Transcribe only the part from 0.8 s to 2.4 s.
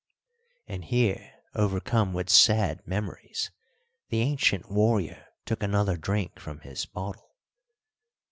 here, overcome with